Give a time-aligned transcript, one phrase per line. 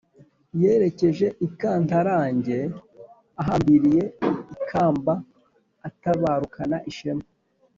[0.61, 2.59] yerekeje i kantarange,
[3.41, 4.03] ahambariye
[4.59, 5.13] ikamba
[5.87, 7.25] atabarukana ishema